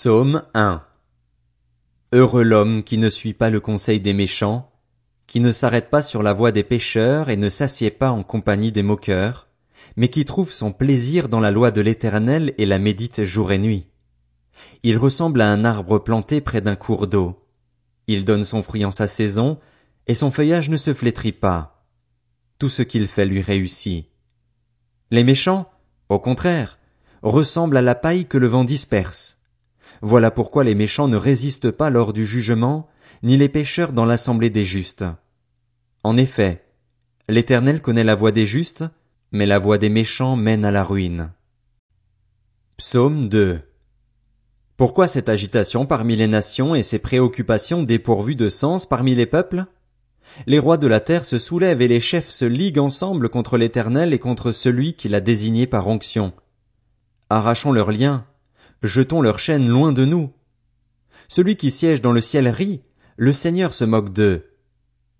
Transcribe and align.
Psaume 0.00 0.44
1 0.54 0.80
Heureux 2.12 2.44
l'homme 2.44 2.84
qui 2.84 2.98
ne 2.98 3.08
suit 3.08 3.34
pas 3.34 3.50
le 3.50 3.58
conseil 3.58 3.98
des 3.98 4.12
méchants, 4.12 4.70
qui 5.26 5.40
ne 5.40 5.50
s'arrête 5.50 5.90
pas 5.90 6.02
sur 6.02 6.22
la 6.22 6.32
voie 6.32 6.52
des 6.52 6.62
pécheurs 6.62 7.30
et 7.30 7.36
ne 7.36 7.48
s'assied 7.48 7.90
pas 7.90 8.12
en 8.12 8.22
compagnie 8.22 8.70
des 8.70 8.84
moqueurs, 8.84 9.48
mais 9.96 10.06
qui 10.06 10.24
trouve 10.24 10.52
son 10.52 10.70
plaisir 10.70 11.28
dans 11.28 11.40
la 11.40 11.50
loi 11.50 11.72
de 11.72 11.80
l'Éternel 11.80 12.54
et 12.58 12.64
la 12.64 12.78
médite 12.78 13.24
jour 13.24 13.50
et 13.50 13.58
nuit. 13.58 13.88
Il 14.84 14.98
ressemble 14.98 15.40
à 15.40 15.50
un 15.50 15.64
arbre 15.64 15.98
planté 15.98 16.40
près 16.40 16.60
d'un 16.60 16.76
cours 16.76 17.08
d'eau. 17.08 17.44
Il 18.06 18.24
donne 18.24 18.44
son 18.44 18.62
fruit 18.62 18.84
en 18.84 18.92
sa 18.92 19.08
saison, 19.08 19.58
et 20.06 20.14
son 20.14 20.30
feuillage 20.30 20.70
ne 20.70 20.76
se 20.76 20.94
flétrit 20.94 21.32
pas. 21.32 21.84
Tout 22.60 22.68
ce 22.68 22.82
qu'il 22.82 23.08
fait 23.08 23.26
lui 23.26 23.40
réussit. 23.40 24.06
Les 25.10 25.24
méchants, 25.24 25.68
au 26.08 26.20
contraire, 26.20 26.78
ressemblent 27.22 27.76
à 27.76 27.82
la 27.82 27.96
paille 27.96 28.26
que 28.26 28.38
le 28.38 28.46
vent 28.46 28.62
disperse. 28.62 29.37
Voilà 30.02 30.30
pourquoi 30.30 30.64
les 30.64 30.74
méchants 30.74 31.08
ne 31.08 31.16
résistent 31.16 31.70
pas 31.70 31.90
lors 31.90 32.12
du 32.12 32.24
jugement, 32.24 32.88
ni 33.22 33.36
les 33.36 33.48
pécheurs 33.48 33.92
dans 33.92 34.04
l'assemblée 34.04 34.50
des 34.50 34.64
justes. 34.64 35.04
En 36.04 36.16
effet, 36.16 36.64
l'Éternel 37.28 37.82
connaît 37.82 38.04
la 38.04 38.14
voie 38.14 38.32
des 38.32 38.46
justes, 38.46 38.84
mais 39.32 39.46
la 39.46 39.58
voie 39.58 39.78
des 39.78 39.88
méchants 39.88 40.36
mène 40.36 40.64
à 40.64 40.70
la 40.70 40.84
ruine. 40.84 41.32
Psaume 42.76 43.28
2 43.28 43.60
Pourquoi 44.76 45.08
cette 45.08 45.28
agitation 45.28 45.84
parmi 45.84 46.14
les 46.16 46.28
nations 46.28 46.74
et 46.74 46.82
ces 46.82 47.00
préoccupations 47.00 47.82
dépourvues 47.82 48.36
de 48.36 48.48
sens 48.48 48.86
parmi 48.86 49.14
les 49.14 49.26
peuples? 49.26 49.66
Les 50.46 50.58
rois 50.58 50.76
de 50.76 50.86
la 50.86 51.00
terre 51.00 51.24
se 51.24 51.38
soulèvent 51.38 51.82
et 51.82 51.88
les 51.88 52.00
chefs 52.00 52.30
se 52.30 52.44
liguent 52.44 52.78
ensemble 52.78 53.28
contre 53.28 53.58
l'Éternel 53.58 54.12
et 54.12 54.18
contre 54.18 54.52
celui 54.52 54.94
qui 54.94 55.08
l'a 55.08 55.20
désigné 55.20 55.66
par 55.66 55.88
onction. 55.88 56.32
Arrachons 57.30 57.72
leurs 57.72 57.90
liens, 57.90 58.24
jetons 58.82 59.22
leurs 59.22 59.38
chaînes 59.38 59.68
loin 59.68 59.92
de 59.92 60.04
nous. 60.04 60.32
Celui 61.28 61.56
qui 61.56 61.70
siège 61.70 62.00
dans 62.00 62.12
le 62.12 62.20
ciel 62.20 62.48
rit, 62.48 62.82
le 63.16 63.32
Seigneur 63.32 63.74
se 63.74 63.84
moque 63.84 64.12
d'eux. 64.12 64.46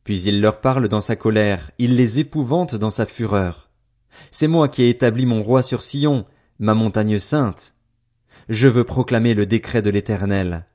Puis 0.05 0.23
il 0.23 0.41
leur 0.41 0.61
parle 0.61 0.89
dans 0.89 1.01
sa 1.01 1.17
colère, 1.17 1.71
il 1.79 1.97
les 1.97 2.19
épouvante 2.19 2.75
dans 2.75 2.91
sa 2.91 3.05
fureur. 3.07 3.71
C'est 4.31 4.49
moi 4.49 4.69
qui 4.69 4.83
ai 4.83 4.89
établi 4.89 5.27
mon 5.27 5.43
roi 5.43 5.63
sur 5.63 5.83
Sion, 5.83 6.25
ma 6.59 6.75
montagne 6.75 7.19
sainte. 7.19 7.75
Je 8.49 8.69
veux 8.69 8.85
proclamer 8.85 9.35
le 9.35 9.47
décret 9.47 9.83
de 9.83 9.91
l'Éternel. 9.91 10.67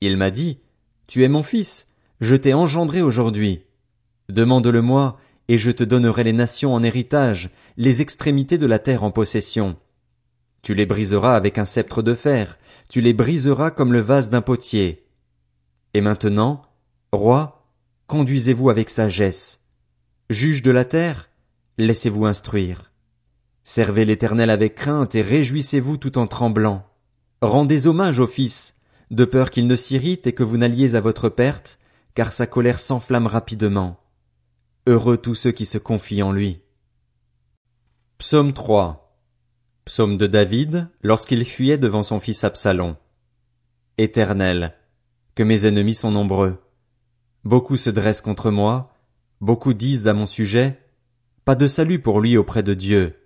Il 0.00 0.16
m'a 0.16 0.30
dit, 0.30 0.60
Tu 1.06 1.24
es 1.24 1.28
mon 1.28 1.42
fils, 1.42 1.88
je 2.20 2.36
t'ai 2.36 2.54
engendré 2.54 3.02
aujourd'hui. 3.02 3.64
Demande-le-moi, 4.28 5.18
et 5.48 5.58
je 5.58 5.72
te 5.72 5.82
donnerai 5.82 6.22
les 6.22 6.32
nations 6.32 6.72
en 6.72 6.82
héritage, 6.82 7.50
les 7.76 8.02
extrémités 8.02 8.58
de 8.58 8.66
la 8.66 8.78
terre 8.78 9.02
en 9.02 9.10
possession. 9.10 9.76
Tu 10.62 10.74
les 10.74 10.86
briseras 10.86 11.36
avec 11.36 11.58
un 11.58 11.64
sceptre 11.64 12.02
de 12.02 12.14
fer, 12.14 12.58
tu 12.88 13.00
les 13.00 13.12
briseras 13.12 13.70
comme 13.70 13.92
le 13.92 14.00
vase 14.00 14.30
d'un 14.30 14.42
potier. 14.42 15.06
Et 15.94 16.00
maintenant, 16.00 16.62
roi, 17.12 17.66
conduisez-vous 18.06 18.70
avec 18.70 18.90
sagesse. 18.90 19.64
Juge 20.28 20.62
de 20.62 20.70
la 20.70 20.84
terre, 20.84 21.30
laissez-vous 21.78 22.26
instruire. 22.26 22.92
Servez 23.64 24.04
l'Éternel 24.04 24.50
avec 24.50 24.74
crainte 24.74 25.14
et 25.14 25.22
réjouissez-vous 25.22 25.96
tout 25.96 26.18
en 26.18 26.26
tremblant. 26.26 26.86
Rendez 27.42 27.86
hommage 27.86 28.18
au 28.18 28.26
Fils, 28.26 28.76
de 29.10 29.24
peur 29.24 29.50
qu'il 29.50 29.66
ne 29.66 29.76
s'irrite 29.76 30.26
et 30.26 30.32
que 30.32 30.42
vous 30.42 30.56
n'alliez 30.56 30.94
à 30.94 31.00
votre 31.00 31.28
perte, 31.28 31.78
car 32.14 32.32
sa 32.32 32.46
colère 32.46 32.78
s'enflamme 32.78 33.26
rapidement. 33.26 34.00
Heureux 34.86 35.16
tous 35.16 35.34
ceux 35.34 35.52
qui 35.52 35.66
se 35.66 35.78
confient 35.78 36.22
en 36.22 36.32
lui. 36.32 36.60
Psaume 38.18 38.52
3 38.52 39.09
Psaume 39.90 40.18
de 40.18 40.28
David 40.28 40.88
lorsqu'il 41.02 41.44
fuyait 41.44 41.76
devant 41.76 42.04
son 42.04 42.20
fils 42.20 42.44
Absalom. 42.44 42.94
Éternel, 43.98 44.76
que 45.34 45.42
mes 45.42 45.66
ennemis 45.66 45.96
sont 45.96 46.12
nombreux. 46.12 46.62
Beaucoup 47.42 47.76
se 47.76 47.90
dressent 47.90 48.20
contre 48.20 48.52
moi, 48.52 48.94
beaucoup 49.40 49.74
disent 49.74 50.06
à 50.06 50.14
mon 50.14 50.26
sujet, 50.26 50.78
pas 51.44 51.56
de 51.56 51.66
salut 51.66 51.98
pour 51.98 52.20
lui 52.20 52.36
auprès 52.36 52.62
de 52.62 52.72
Dieu. 52.72 53.16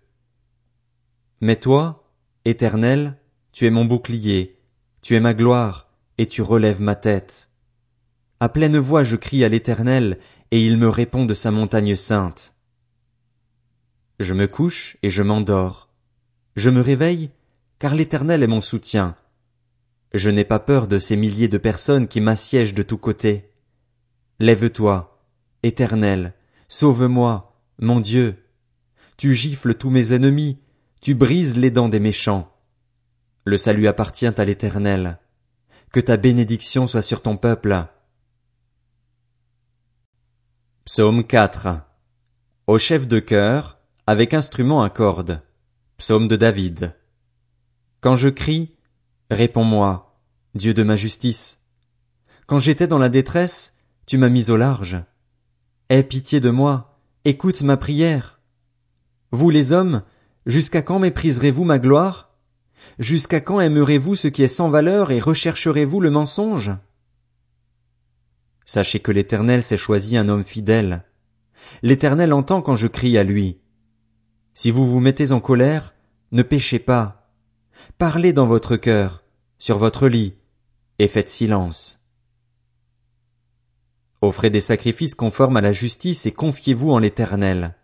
Mais 1.43 1.57
toi, 1.57 2.11
Éternel, 2.47 3.19
tu 3.53 3.67
es 3.67 3.71
mon 3.71 3.85
bouclier, 3.85 4.59
tu 5.03 5.17
es 5.17 5.21
ma 5.21 5.35
gloire, 5.35 5.93
et 6.17 6.29
tu 6.29 6.41
relèves 6.41 6.81
ma 6.81 6.95
tête. 6.95 7.51
À 8.41 8.49
pleine 8.49 8.79
voix 8.79 9.05
je 9.05 9.17
crie 9.17 9.45
à 9.45 9.51
l'Éternel, 9.51 10.19
et 10.51 10.65
il 10.65 10.79
me 10.79 10.89
répond 10.89 11.27
de 11.27 11.35
sa 11.35 11.51
montagne 11.51 11.95
sainte. 11.95 12.55
Je 14.19 14.33
me 14.33 14.47
couche 14.47 14.97
et 15.03 15.11
je 15.11 15.23
m'endors. 15.23 15.94
Je 16.57 16.71
me 16.71 16.81
réveille, 16.81 17.31
car 17.79 17.95
l'Éternel 17.95 18.43
est 18.43 18.49
mon 18.49 18.61
soutien. 18.61 19.17
Je 20.13 20.31
n'ai 20.31 20.45
pas 20.45 20.61
peur 20.61 20.87
de 20.87 20.99
ces 20.99 21.17
milliers 21.17 21.49
de 21.49 21.59
personnes 21.59 22.07
qui 22.07 22.21
m'assiègent 22.21 22.75
de 22.75 22.85
tous 22.85 22.99
côtés. 22.99 23.51
Lève-toi, 24.39 25.21
Éternel, 25.65 26.35
sauve-moi, 26.69 27.61
mon 27.79 27.99
Dieu. 27.99 28.37
Tu 29.17 29.35
gifles 29.35 29.75
tous 29.75 29.91
mes 29.91 30.13
ennemis, 30.13 30.59
tu 31.01 31.15
brises 31.15 31.57
les 31.57 31.71
dents 31.71 31.89
des 31.89 32.01
méchants. 32.01 32.53
Le 33.45 33.57
salut 33.57 33.89
appartient 33.89 34.27
à 34.27 34.45
l'Éternel. 34.45 35.19
Que 35.93 36.01
ta 36.01 36.17
bénédiction 36.17 36.87
soit 36.87 37.03
sur 37.03 37.23
ton 37.23 37.37
peuple. 37.37 37.87
Psaume 40.85 41.25
4 41.25 41.81
Au 42.67 42.79
chef 42.79 43.09
de 43.09 43.19
chœur, 43.19 43.79
avec 44.07 44.35
instrument 44.35 44.83
à 44.83 44.91
cordes. 44.91 45.43
Psaume 45.97 46.27
de 46.27 46.35
David. 46.35 46.97
Quand 48.01 48.17
je 48.17 48.29
crie, 48.29 48.75
réponds-moi, 49.31 50.19
Dieu 50.57 50.75
de 50.75 50.83
ma 50.83 50.97
justice. 50.97 51.61
Quand 52.47 52.59
j'étais 52.59 52.89
dans 52.89 52.99
la 52.99 53.09
détresse, 53.09 53.75
tu 54.05 54.19
m'as 54.19 54.29
mis 54.29 54.51
au 54.51 54.57
large. 54.57 55.01
Aie 55.91 56.03
pitié 56.03 56.41
de 56.41 56.51
moi, 56.51 56.99
écoute 57.25 57.63
ma 57.63 57.77
prière. 57.77 58.41
Vous 59.31 59.51
les 59.51 59.71
hommes, 59.71 60.03
jusqu'à 60.47 60.83
quand 60.83 60.99
mépriserez-vous 60.99 61.65
ma 61.65 61.79
gloire? 61.79 62.35
Jusqu'à 62.99 63.41
quand 63.41 63.61
aimerez-vous 63.61 64.17
ce 64.17 64.29
qui 64.29 64.43
est 64.43 64.49
sans 64.49 64.71
valeur 64.71 65.13
et 65.13 65.21
rechercherez-vous 65.21 66.01
le 66.01 66.11
mensonge? 66.11 66.73
Sachez 68.65 68.99
que 68.99 69.13
l'Éternel 69.13 69.63
s'est 69.63 69.77
choisi 69.77 70.17
un 70.17 70.29
homme 70.29 70.45
fidèle. 70.45 71.05
L'Éternel 71.83 72.33
entend 72.33 72.63
quand 72.63 72.77
je 72.77 72.89
crie 72.89 73.17
à 73.17 73.23
lui. 73.23 73.61
Si 74.55 74.71
vous 74.71 74.87
vous 74.87 75.01
mettez 75.01 75.33
en 75.33 75.41
colère, 75.41 75.95
ne 76.31 76.43
péchez 76.43 76.79
pas. 76.79 77.29
Parlez 77.99 78.33
dans 78.33 78.47
votre 78.47 78.77
cœur, 78.77 79.25
sur 79.59 79.79
votre 79.79 80.07
lit, 80.07 80.35
et 81.01 81.09
faites 81.09 81.29
silence. 81.29 81.99
Offrez 84.23 84.51
des 84.51 84.61
sacrifices 84.61 85.17
conformes 85.17 85.57
à 85.57 85.61
la 85.61 85.73
justice 85.73 86.25
et 86.25 86.33
confiez-vous 86.33 86.91
en 86.91 86.99
l'Éternel. 86.99 87.75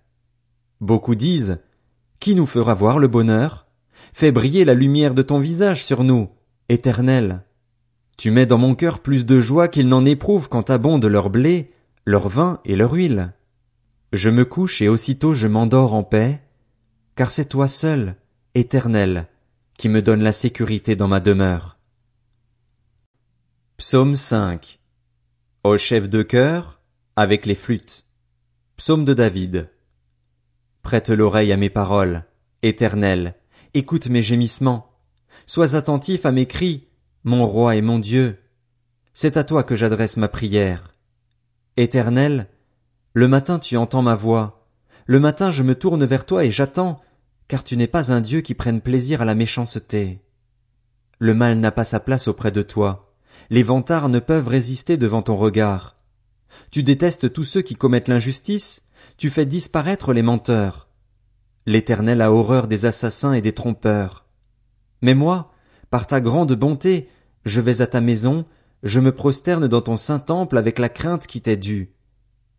Beaucoup 0.81 1.17
disent, 1.17 1.59
Qui 2.21 2.37
nous 2.37 2.47
fera 2.47 2.73
voir 2.73 3.01
le 3.01 3.09
bonheur? 3.09 3.67
Fais 4.13 4.33
briller 4.33 4.65
la 4.65 4.75
lumière 4.75 5.13
de 5.13 5.23
ton 5.23 5.41
visage 5.41 5.85
sur 5.85 6.05
nous, 6.05 6.31
Éternel. 6.69 7.43
Tu 8.17 8.31
mets 8.31 8.47
dans 8.47 8.59
mon 8.59 8.75
cœur 8.75 9.01
plus 9.01 9.27
de 9.27 9.41
joie 9.41 9.69
qu'ils 9.69 9.89
n'en 9.89 10.05
éprouvent 10.05 10.49
quand 10.49 10.71
abondent 10.71 11.07
leur 11.07 11.31
blé, 11.31 11.73
leur 12.07 12.29
vin 12.29 12.61
et 12.65 12.77
leur 12.77 12.93
huile. 12.93 13.35
Je 14.13 14.31
me 14.31 14.45
couche 14.45 14.81
et 14.83 14.89
aussitôt 14.89 15.35
je 15.35 15.47
m'endors 15.47 15.95
en 15.95 16.03
paix, 16.03 16.41
car 17.21 17.31
c'est 17.31 17.51
toi 17.51 17.69
seul, 17.69 18.17
éternel, 18.55 19.27
qui 19.77 19.91
me 19.91 20.01
donne 20.01 20.23
la 20.23 20.33
sécurité 20.33 20.97
dans 20.97 21.07
ma 21.07 21.21
demeure. 21.21 21.77
Psaume 23.77 24.15
5 24.15 24.81
Au 25.63 25.77
chef 25.77 26.09
de 26.09 26.23
chœur, 26.23 26.81
avec 27.17 27.45
les 27.45 27.55
flûtes. 27.55 28.07
Psaume 28.79 29.05
de 29.05 29.13
David. 29.13 29.69
Prête 30.81 31.11
l'oreille 31.11 31.53
à 31.53 31.59
mes 31.59 31.69
paroles, 31.69 32.25
éternel, 32.63 33.35
écoute 33.75 34.09
mes 34.09 34.23
gémissements. 34.23 34.91
Sois 35.45 35.77
attentif 35.77 36.25
à 36.25 36.33
mes 36.33 36.47
cris, 36.47 36.89
mon 37.25 37.47
roi 37.47 37.77
et 37.77 37.83
mon 37.83 37.99
Dieu. 37.99 38.39
C'est 39.13 39.37
à 39.37 39.45
toi 39.45 39.63
que 39.63 39.77
j'adresse 39.77 40.17
ma 40.17 40.29
prière. 40.29 40.95
Éternel, 41.77 42.49
le 43.13 43.29
matin 43.29 43.59
tu 43.59 43.77
entends 43.77 44.01
ma 44.01 44.15
voix. 44.15 44.67
Le 45.05 45.21
matin 45.21 45.51
je 45.51 45.63
me 45.63 45.75
tourne 45.75 46.07
vers 46.07 46.25
toi 46.25 46.47
et 46.47 46.51
j'attends, 46.51 47.03
car 47.51 47.65
tu 47.65 47.77
n'es 47.77 47.89
pas 47.89 48.13
un 48.13 48.21
Dieu 48.21 48.43
qui 48.43 48.55
prenne 48.55 48.81
plaisir 48.81 49.23
à 49.23 49.25
la 49.25 49.35
méchanceté. 49.35 50.21
Le 51.19 51.35
mal 51.35 51.59
n'a 51.59 51.73
pas 51.73 51.83
sa 51.83 51.99
place 51.99 52.29
auprès 52.29 52.53
de 52.53 52.63
toi, 52.63 53.13
les 53.51 53.65
vantards 53.65 54.09
ne 54.09 54.21
peuvent 54.21 54.47
résister 54.47 54.97
devant 54.97 55.23
ton 55.23 55.37
regard. 55.37 55.97
Tu 56.71 56.85
détestes 56.85 57.33
tous 57.33 57.43
ceux 57.43 57.63
qui 57.63 57.75
commettent 57.75 58.07
l'injustice, 58.07 58.83
tu 59.17 59.31
fais 59.31 59.47
disparaître 59.47 60.13
les 60.13 60.23
menteurs. 60.23 60.91
L'Éternel 61.67 62.21
a 62.21 62.33
horreur 62.33 62.69
des 62.69 62.87
assassins 62.87 63.33
et 63.33 63.41
des 63.41 63.53
trompeurs. 63.53 64.27
Mais 65.03 65.15
moi, 65.15 65.51
par 65.91 66.07
ta 66.07 66.21
grande 66.21 66.53
bonté, 66.53 67.09
je 67.45 67.61
vais 67.61 67.81
à 67.81 67.89
ta 67.89 68.01
maison, 68.01 68.47
je 68.85 69.01
me 69.01 69.11
prosterne 69.11 69.67
dans 69.67 69.83
ton 69.83 69.97
saint 69.97 70.21
temple 70.21 70.57
avec 70.57 70.79
la 70.79 70.89
crainte 70.89 71.27
qui 71.27 71.41
t'est 71.41 71.57
due. 71.57 71.97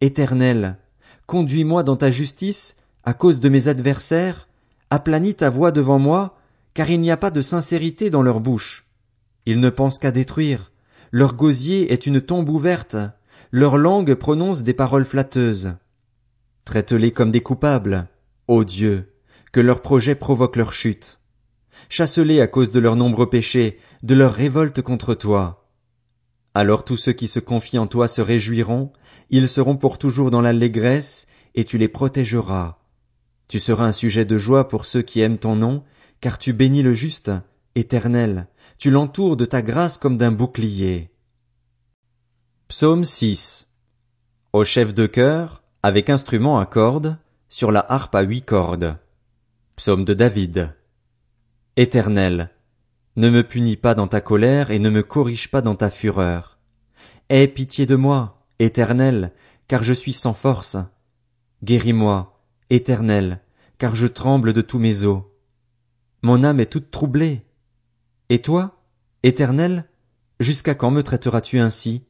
Éternel, 0.01 0.79
conduis-moi 1.27 1.83
dans 1.83 1.95
ta 1.95 2.11
justice, 2.11 2.75
à 3.05 3.13
cause 3.13 3.39
de 3.39 3.47
mes 3.47 3.69
adversaires, 3.69 4.49
aplanis 4.91 5.35
ta 5.35 5.49
voix 5.49 5.71
devant 5.71 5.97
moi, 5.97 6.37
car 6.75 6.89
il 6.91 6.99
n'y 7.01 7.09
a 7.09 7.17
pas 7.17 7.31
de 7.31 7.41
sincérité 7.41 8.11
dans 8.11 8.21
leur 8.21 8.39
bouche. 8.39 8.85
Ils 9.47 9.59
ne 9.59 9.69
pensent 9.69 9.97
qu'à 9.97 10.11
détruire. 10.11 10.71
Leur 11.11 11.33
gosier 11.33 11.91
est 11.91 12.05
une 12.05 12.21
tombe 12.21 12.49
ouverte. 12.49 12.97
Leur 13.51 13.77
langue 13.77 14.13
prononce 14.13 14.63
des 14.63 14.73
paroles 14.73 15.05
flatteuses. 15.05 15.73
Traite-les 16.65 17.11
comme 17.11 17.31
des 17.31 17.41
coupables. 17.41 18.07
Ô 18.47 18.63
Dieu, 18.63 19.13
que 19.51 19.59
leurs 19.59 19.81
projets 19.81 20.15
provoquent 20.15 20.57
leur 20.57 20.73
chute. 20.73 21.19
Chasse-les 21.89 22.41
à 22.41 22.47
cause 22.47 22.71
de 22.71 22.79
leurs 22.79 22.95
nombreux 22.95 23.29
péchés, 23.29 23.79
de 24.03 24.13
leur 24.13 24.33
révolte 24.33 24.81
contre 24.81 25.15
toi. 25.15 25.69
Alors 26.53 26.83
tous 26.83 26.97
ceux 26.97 27.13
qui 27.13 27.29
se 27.29 27.39
confient 27.39 27.79
en 27.79 27.87
toi 27.87 28.07
se 28.09 28.21
réjouiront, 28.21 28.91
ils 29.29 29.47
seront 29.47 29.77
pour 29.77 29.97
toujours 29.97 30.31
dans 30.31 30.41
l'allégresse, 30.41 31.27
et 31.55 31.63
tu 31.63 31.77
les 31.77 31.87
protégeras. 31.87 32.80
Tu 33.51 33.59
seras 33.59 33.83
un 33.83 33.91
sujet 33.91 34.23
de 34.23 34.37
joie 34.37 34.69
pour 34.69 34.85
ceux 34.85 35.01
qui 35.01 35.19
aiment 35.19 35.37
ton 35.37 35.57
nom, 35.57 35.83
car 36.21 36.37
tu 36.37 36.53
bénis 36.53 36.83
le 36.83 36.93
juste, 36.93 37.33
éternel, 37.75 38.47
tu 38.77 38.91
l'entoures 38.91 39.35
de 39.35 39.43
ta 39.43 39.61
grâce 39.61 39.97
comme 39.97 40.15
d'un 40.15 40.31
bouclier. 40.31 41.11
Psaume 42.69 43.03
6 43.03 43.69
Au 44.53 44.63
chef 44.63 44.93
de 44.93 45.05
chœur, 45.05 45.63
avec 45.83 46.09
instrument 46.09 46.59
à 46.59 46.65
cordes, 46.65 47.17
sur 47.49 47.73
la 47.73 47.85
harpe 47.91 48.15
à 48.15 48.21
huit 48.21 48.43
cordes. 48.43 48.95
Psaume 49.75 50.05
de 50.05 50.13
David. 50.13 50.73
Éternel, 51.75 52.51
ne 53.17 53.29
me 53.29 53.43
punis 53.43 53.75
pas 53.75 53.95
dans 53.95 54.07
ta 54.07 54.21
colère 54.21 54.71
et 54.71 54.79
ne 54.79 54.89
me 54.89 55.03
corrige 55.03 55.51
pas 55.51 55.61
dans 55.61 55.75
ta 55.75 55.89
fureur. 55.89 56.57
Aie 57.27 57.49
pitié 57.49 57.85
de 57.85 57.97
moi, 57.97 58.45
Éternel, 58.59 59.33
car 59.67 59.83
je 59.83 59.91
suis 59.91 60.13
sans 60.13 60.33
force. 60.33 60.77
Guéris-moi, 61.65 62.30
Éternel, 62.71 63.41
car 63.79 63.95
je 63.95 64.07
tremble 64.07 64.53
de 64.53 64.61
tous 64.61 64.79
mes 64.79 65.03
os. 65.03 65.23
Mon 66.21 66.41
âme 66.45 66.61
est 66.61 66.71
toute 66.71 66.89
troublée. 66.89 67.41
Et 68.29 68.41
toi, 68.41 68.81
Éternel, 69.23 69.89
jusqu'à 70.39 70.73
quand 70.73 70.89
me 70.89 71.03
traiteras-tu 71.03 71.59
ainsi? 71.59 72.05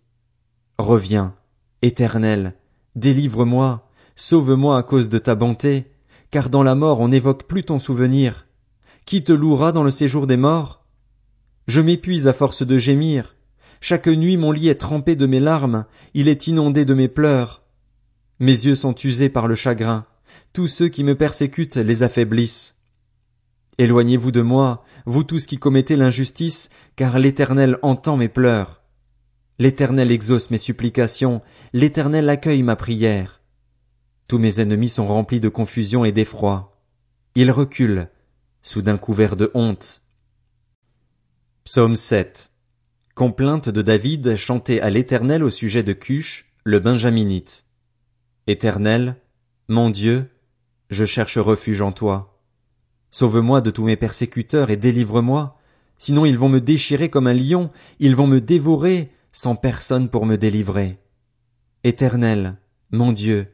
Reviens, 0.78 1.34
Éternel, 1.82 2.54
délivre-moi, 2.96 3.90
sauve-moi 4.16 4.78
à 4.78 4.84
cause 4.84 5.10
de 5.10 5.18
ta 5.18 5.34
bonté, 5.34 5.94
car 6.30 6.52
dans 6.52 6.62
la 6.62 6.76
mort 6.76 7.00
on 7.00 7.08
n'évoque 7.08 7.48
plus 7.48 7.64
ton 7.64 7.80
souvenir. 7.80 8.46
Qui 9.08 9.24
te 9.24 9.34
louera 9.34 9.72
dans 9.72 9.84
le 9.84 9.90
séjour 9.90 10.28
des 10.28 10.38
morts? 10.38 10.86
Je 11.66 11.82
m'épuise 11.82 12.28
à 12.28 12.34
force 12.34 12.62
de 12.62 12.78
gémir. 12.78 13.36
Chaque 13.80 14.06
nuit 14.06 14.38
mon 14.38 14.52
lit 14.52 14.70
est 14.70 14.76
trempé 14.76 15.16
de 15.16 15.26
mes 15.26 15.40
larmes, 15.40 15.86
il 16.14 16.28
est 16.28 16.46
inondé 16.46 16.86
de 16.86 16.94
mes 16.94 17.08
pleurs. 17.08 17.64
Mes 18.38 18.52
yeux 18.52 18.76
sont 18.76 18.94
usés 18.94 19.30
par 19.30 19.48
le 19.48 19.56
chagrin. 19.56 20.06
Tous 20.54 20.68
ceux 20.68 20.90
qui 20.90 21.04
me 21.04 21.16
persécutent 21.16 21.78
les 21.78 22.04
affaiblissent. 22.04 22.76
Éloignez-vous 23.78 24.32
de 24.32 24.42
moi, 24.42 24.84
vous 25.06 25.24
tous 25.24 25.46
qui 25.46 25.58
commettez 25.58 25.96
l'injustice, 25.96 26.70
car 26.96 27.18
l'Éternel 27.20 27.78
entend 27.82 28.18
mes 28.18 28.30
pleurs. 28.30 28.84
L'Éternel 29.60 30.12
exauce 30.12 30.52
mes 30.52 30.58
supplications, 30.58 31.42
l'Éternel 31.74 32.30
accueille 32.30 32.64
ma 32.64 32.76
prière. 32.76 33.42
Tous 34.28 34.40
mes 34.40 34.60
ennemis 34.60 34.90
sont 34.90 35.08
remplis 35.08 35.40
de 35.40 35.50
confusion 35.50 36.06
et 36.06 36.12
d'effroi. 36.12 36.78
Ils 37.36 37.52
reculent, 37.52 38.10
soudain 38.62 38.98
couverts 38.98 39.36
de 39.36 39.52
honte. 39.54 40.02
Psaume 41.64 41.96
7. 41.96 42.52
Complainte 43.16 43.70
de 43.70 43.82
David 43.82 44.36
chantée 44.36 44.82
à 44.82 44.90
l'Éternel 44.90 45.44
au 45.44 45.50
sujet 45.50 45.84
de 45.84 45.94
Cush, 45.94 46.52
le 46.64 46.80
Benjaminite. 46.80 47.66
Éternel, 48.48 49.18
mon 49.72 49.90
Dieu, 49.90 50.30
je 50.90 51.06
cherche 51.06 51.38
refuge 51.38 51.82
en 51.82 51.94
toi. 51.94 52.42
Sauve-moi 53.10 53.62
de 53.62 53.72
tous 53.72 53.86
mes 53.86 53.96
persécuteurs 53.96 54.70
et 54.70 54.76
délivre-moi, 54.76 55.58
sinon 55.98 56.26
ils 56.26 56.38
vont 56.38 56.50
me 56.50 56.60
déchirer 56.60 57.10
comme 57.10 57.28
un 57.28 57.34
lion, 57.34 57.72
ils 58.00 58.16
vont 58.16 58.28
me 58.28 58.42
dévorer, 58.42 59.12
sans 59.32 59.56
personne 59.56 60.10
pour 60.10 60.26
me 60.26 60.36
délivrer. 60.36 61.00
Éternel, 61.86 62.58
mon 62.92 63.14
Dieu, 63.14 63.48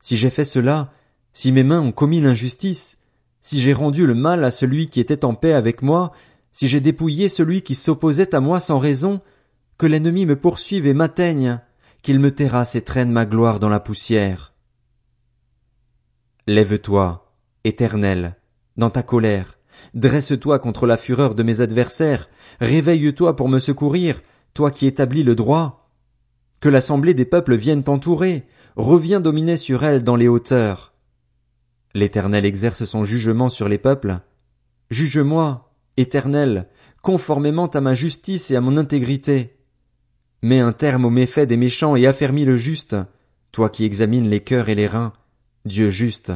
si 0.00 0.16
j'ai 0.16 0.30
fait 0.30 0.44
cela, 0.44 0.92
si 1.32 1.50
mes 1.50 1.64
mains 1.64 1.80
ont 1.80 1.92
commis 1.92 2.20
l'injustice, 2.20 2.96
si 3.40 3.60
j'ai 3.60 3.72
rendu 3.72 4.06
le 4.06 4.14
mal 4.14 4.44
à 4.44 4.52
celui 4.52 4.88
qui 4.88 5.00
était 5.00 5.24
en 5.24 5.34
paix 5.34 5.54
avec 5.54 5.82
moi, 5.82 6.12
si 6.52 6.68
j'ai 6.68 6.80
dépouillé 6.80 7.28
celui 7.28 7.62
qui 7.62 7.74
s'opposait 7.74 8.32
à 8.32 8.38
moi 8.38 8.60
sans 8.60 8.78
raison, 8.78 9.20
que 9.76 9.86
l'ennemi 9.86 10.24
me 10.24 10.36
poursuive 10.36 10.86
et 10.86 10.94
m'atteigne, 10.94 11.60
qu'il 12.02 12.20
me 12.20 12.32
terrasse 12.32 12.76
et 12.76 12.82
traîne 12.82 13.10
ma 13.10 13.26
gloire 13.26 13.58
dans 13.58 13.68
la 13.68 13.80
poussière. 13.80 14.54
Lève-toi, 16.48 17.30
éternel, 17.64 18.34
dans 18.78 18.88
ta 18.88 19.02
colère, 19.02 19.58
dresse-toi 19.92 20.58
contre 20.58 20.86
la 20.86 20.96
fureur 20.96 21.34
de 21.34 21.42
mes 21.42 21.60
adversaires, 21.60 22.30
réveille-toi 22.58 23.36
pour 23.36 23.50
me 23.50 23.58
secourir, 23.58 24.22
toi 24.54 24.70
qui 24.70 24.86
établis 24.86 25.24
le 25.24 25.34
droit. 25.34 25.90
Que 26.60 26.70
l'assemblée 26.70 27.12
des 27.12 27.26
peuples 27.26 27.54
vienne 27.54 27.84
t'entourer, 27.84 28.46
reviens 28.76 29.20
dominer 29.20 29.58
sur 29.58 29.84
elle 29.84 30.02
dans 30.02 30.16
les 30.16 30.26
hauteurs. 30.26 30.94
L'Éternel 31.92 32.46
exerce 32.46 32.86
son 32.86 33.04
jugement 33.04 33.50
sur 33.50 33.68
les 33.68 33.76
peuples. 33.76 34.18
Juge-moi, 34.88 35.70
Éternel, 35.98 36.66
conformément 37.02 37.66
à 37.66 37.82
ma 37.82 37.92
justice 37.92 38.50
et 38.50 38.56
à 38.56 38.62
mon 38.62 38.78
intégrité. 38.78 39.58
Mets 40.40 40.60
un 40.60 40.72
terme 40.72 41.04
aux 41.04 41.10
méfaits 41.10 41.46
des 41.46 41.58
méchants 41.58 41.94
et 41.94 42.06
affermis 42.06 42.46
le 42.46 42.56
juste, 42.56 42.96
toi 43.52 43.68
qui 43.68 43.84
examines 43.84 44.30
les 44.30 44.40
cœurs 44.40 44.70
et 44.70 44.74
les 44.74 44.86
reins, 44.86 45.12
Dieu 45.68 45.90
juste. 45.90 46.32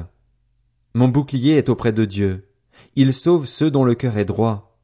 Mon 0.92 1.08
bouclier 1.08 1.56
est 1.56 1.70
auprès 1.70 1.92
de 1.92 2.04
Dieu. 2.04 2.50
Il 2.96 3.14
sauve 3.14 3.46
ceux 3.46 3.70
dont 3.70 3.82
le 3.82 3.94
cœur 3.94 4.18
est 4.18 4.26
droit. 4.26 4.78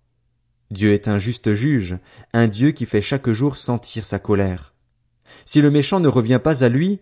Dieu 0.71 0.95
est 0.95 1.07
un 1.07 1.19
juste 1.19 1.53
juge, 1.53 1.99
un 2.33 2.49
Dieu 2.49 2.71
qui 2.71 2.87
fait 2.87 3.03
chaque 3.03 3.29
jour 3.29 3.59
sentir 3.59 4.07
sa 4.07 4.19
colère. 4.19 4.73
Si 5.45 5.61
le 5.61 5.71
méchant 5.71 6.01
ne 6.01 6.09
revient 6.09 6.41
pas 6.43 6.65
à 6.65 6.71
lui, 6.71 7.01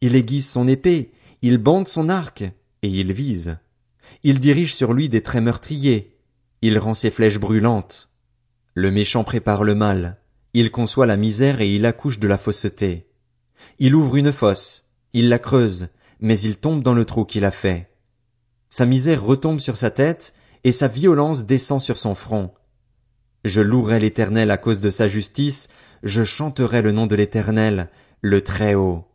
il 0.00 0.16
aiguise 0.16 0.48
son 0.48 0.66
épée, 0.66 1.12
il 1.42 1.58
bande 1.58 1.86
son 1.86 2.08
arc, 2.08 2.42
et 2.42 2.88
il 2.88 3.12
vise. 3.12 3.56
Il 4.24 4.40
dirige 4.40 4.74
sur 4.74 4.92
lui 4.92 5.08
des 5.08 5.22
traits 5.22 5.44
meurtriers, 5.44 6.16
il 6.60 6.76
rend 6.76 6.94
ses 6.94 7.12
flèches 7.12 7.38
brûlantes. 7.38 8.10
Le 8.74 8.90
méchant 8.90 9.22
prépare 9.22 9.62
le 9.62 9.76
mal, 9.76 10.18
il 10.54 10.72
conçoit 10.72 11.06
la 11.06 11.16
misère 11.16 11.60
et 11.60 11.72
il 11.72 11.86
accouche 11.86 12.18
de 12.18 12.26
la 12.26 12.36
fausseté. 12.36 13.06
Il 13.78 13.94
ouvre 13.94 14.16
une 14.16 14.32
fosse, 14.32 14.86
il 15.12 15.28
la 15.28 15.38
creuse, 15.38 15.88
mais 16.20 16.38
il 16.38 16.56
tombe 16.56 16.82
dans 16.82 16.94
le 16.94 17.04
trou 17.04 17.24
qu'il 17.24 17.44
a 17.44 17.50
fait. 17.50 17.90
Sa 18.68 18.86
misère 18.86 19.24
retombe 19.24 19.58
sur 19.58 19.76
sa 19.76 19.90
tête, 19.90 20.32
et 20.62 20.72
sa 20.72 20.88
violence 20.88 21.44
descend 21.44 21.80
sur 21.80 21.98
son 21.98 22.14
front. 22.14 22.52
Je 23.44 23.62
louerai 23.62 23.98
l'Éternel 23.98 24.50
à 24.50 24.58
cause 24.58 24.80
de 24.80 24.90
sa 24.90 25.08
justice, 25.08 25.68
je 26.02 26.22
chanterai 26.22 26.82
le 26.82 26.92
nom 26.92 27.06
de 27.06 27.16
l'Éternel, 27.16 27.88
le 28.20 28.42
Très-Haut. 28.42 29.09